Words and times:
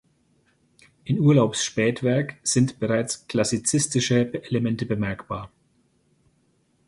In 1.03 1.19
Urlaubs 1.19 1.63
Spätwerk 1.63 2.37
sind 2.41 2.79
bereits 2.79 3.27
klassizistische 3.27 4.33
Elemente 4.45 4.87
bemerkbar. 4.87 5.51